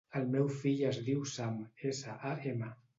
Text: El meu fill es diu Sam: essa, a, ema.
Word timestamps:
El 0.19 0.23
meu 0.35 0.47
fill 0.61 0.81
es 0.93 0.99
diu 1.11 1.29
Sam: 1.35 1.63
essa, 1.93 2.21
a, 2.33 2.37
ema. 2.57 2.77